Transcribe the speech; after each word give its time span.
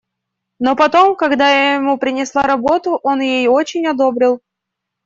Но 0.57 0.75
потом, 0.75 1.15
когда 1.15 1.51
я 1.51 1.75
ему 1.75 1.99
принесла 1.99 2.41
работу, 2.41 2.99
он 3.03 3.21
ее 3.21 3.51
очень 3.51 3.85
одобрил. 3.85 4.41